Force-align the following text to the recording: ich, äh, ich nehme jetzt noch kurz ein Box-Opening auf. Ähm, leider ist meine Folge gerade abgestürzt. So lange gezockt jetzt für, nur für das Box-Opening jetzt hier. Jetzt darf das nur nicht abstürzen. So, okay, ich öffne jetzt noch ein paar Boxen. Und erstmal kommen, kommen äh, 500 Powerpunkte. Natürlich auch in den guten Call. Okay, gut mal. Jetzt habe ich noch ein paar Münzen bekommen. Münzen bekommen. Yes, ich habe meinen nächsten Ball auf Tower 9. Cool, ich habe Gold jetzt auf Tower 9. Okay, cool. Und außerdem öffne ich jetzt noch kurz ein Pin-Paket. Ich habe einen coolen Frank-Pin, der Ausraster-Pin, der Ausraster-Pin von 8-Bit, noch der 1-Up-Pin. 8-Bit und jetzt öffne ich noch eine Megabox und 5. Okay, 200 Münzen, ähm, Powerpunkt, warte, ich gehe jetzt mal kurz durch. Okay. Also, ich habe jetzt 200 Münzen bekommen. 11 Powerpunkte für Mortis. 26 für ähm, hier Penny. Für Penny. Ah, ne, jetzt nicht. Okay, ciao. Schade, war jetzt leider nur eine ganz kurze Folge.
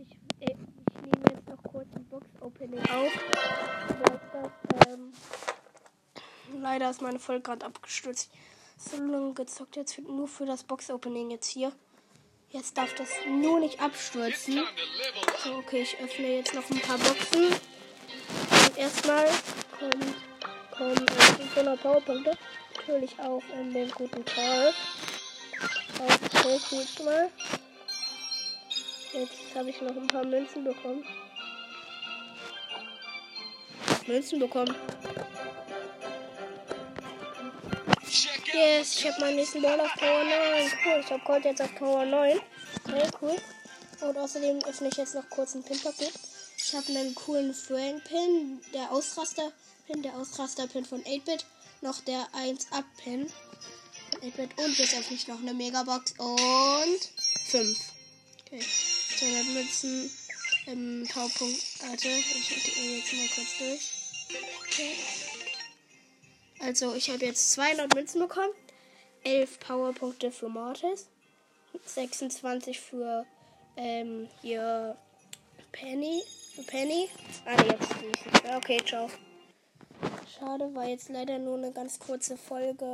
ich, 0.00 0.48
äh, 0.48 0.52
ich 0.52 1.02
nehme 1.02 1.24
jetzt 1.34 1.48
noch 1.48 1.62
kurz 1.62 1.88
ein 1.94 2.04
Box-Opening 2.06 2.80
auf. 2.80 3.12
Ähm, 4.86 5.12
leider 6.60 6.90
ist 6.90 7.02
meine 7.02 7.18
Folge 7.18 7.42
gerade 7.42 7.66
abgestürzt. 7.66 8.30
So 8.76 8.96
lange 8.96 9.34
gezockt 9.34 9.76
jetzt 9.76 9.94
für, 9.94 10.02
nur 10.02 10.28
für 10.28 10.46
das 10.46 10.64
Box-Opening 10.64 11.30
jetzt 11.30 11.48
hier. 11.48 11.72
Jetzt 12.50 12.78
darf 12.78 12.94
das 12.94 13.08
nur 13.28 13.60
nicht 13.60 13.80
abstürzen. 13.80 14.64
So, 15.44 15.56
okay, 15.56 15.82
ich 15.82 15.98
öffne 16.00 16.36
jetzt 16.36 16.54
noch 16.54 16.68
ein 16.70 16.80
paar 16.80 16.98
Boxen. 16.98 17.46
Und 17.46 18.78
erstmal 18.78 19.26
kommen, 19.78 20.14
kommen 20.76 21.06
äh, 21.08 21.22
500 21.44 21.82
Powerpunkte. 21.82 22.38
Natürlich 22.76 23.18
auch 23.20 23.42
in 23.60 23.72
den 23.74 23.90
guten 23.90 24.24
Call. 24.24 24.72
Okay, 25.98 26.58
gut 26.70 27.04
mal. 27.04 27.30
Jetzt 29.18 29.54
habe 29.56 29.70
ich 29.70 29.80
noch 29.80 29.96
ein 29.96 30.06
paar 30.06 30.24
Münzen 30.24 30.62
bekommen. 30.62 31.04
Münzen 34.06 34.38
bekommen. 34.38 34.74
Yes, 38.52 38.98
ich 38.98 39.06
habe 39.06 39.20
meinen 39.20 39.36
nächsten 39.36 39.60
Ball 39.60 39.80
auf 39.80 39.92
Tower 39.94 40.24
9. 40.24 40.72
Cool, 40.84 41.00
ich 41.00 41.10
habe 41.10 41.22
Gold 41.24 41.44
jetzt 41.44 41.62
auf 41.62 41.74
Tower 41.76 42.04
9. 42.04 42.40
Okay, 42.86 43.08
cool. 43.20 43.36
Und 44.00 44.16
außerdem 44.16 44.60
öffne 44.64 44.88
ich 44.88 44.96
jetzt 44.96 45.14
noch 45.14 45.28
kurz 45.30 45.54
ein 45.54 45.64
Pin-Paket. 45.64 46.12
Ich 46.56 46.74
habe 46.74 46.86
einen 46.88 47.14
coolen 47.14 47.54
Frank-Pin, 47.54 48.60
der 48.72 48.92
Ausraster-Pin, 48.92 50.02
der 50.02 50.14
Ausraster-Pin 50.16 50.84
von 50.84 51.02
8-Bit, 51.02 51.44
noch 51.80 52.00
der 52.02 52.26
1-Up-Pin. 52.34 53.30
8-Bit 54.22 54.58
und 54.58 54.78
jetzt 54.78 54.94
öffne 54.94 55.16
ich 55.16 55.26
noch 55.28 55.40
eine 55.40 55.54
Megabox 55.54 56.14
und 56.18 57.00
5. 57.46 57.78
Okay, 58.46 58.64
200 59.18 59.46
Münzen, 59.46 60.10
ähm, 60.68 61.08
Powerpunkt, 61.12 61.82
warte, 61.82 62.08
ich 62.08 62.48
gehe 62.48 62.98
jetzt 62.98 63.12
mal 63.12 63.28
kurz 63.34 63.58
durch. 63.58 63.92
Okay. 64.62 64.94
Also, 66.60 66.94
ich 66.94 67.10
habe 67.10 67.24
jetzt 67.24 67.50
200 67.52 67.92
Münzen 67.94 68.20
bekommen. 68.20 68.52
11 69.24 69.58
Powerpunkte 69.58 70.30
für 70.30 70.48
Mortis. 70.48 71.08
26 71.84 72.78
für 72.78 73.26
ähm, 73.76 74.28
hier 74.40 74.96
Penny. 75.72 76.22
Für 76.54 76.62
Penny. 76.62 77.08
Ah, 77.44 77.56
ne, 77.56 77.68
jetzt 77.72 78.00
nicht. 78.00 78.54
Okay, 78.56 78.80
ciao. 78.86 79.10
Schade, 80.38 80.72
war 80.76 80.86
jetzt 80.86 81.08
leider 81.08 81.38
nur 81.38 81.56
eine 81.56 81.72
ganz 81.72 81.98
kurze 81.98 82.36
Folge. 82.36 82.84